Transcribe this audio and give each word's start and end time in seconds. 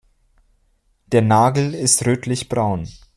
Der 1.11 1.21
Nagel 1.21 1.75
ist 1.75 2.07
rötlich 2.07 2.49
braun. 2.49 2.87